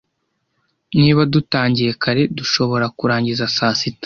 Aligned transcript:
Niba 0.99 1.21
dutangiye 1.33 1.91
kare, 2.03 2.21
dushobora 2.37 2.85
kurangiza 2.97 3.45
saa 3.57 3.75
sita. 3.79 3.99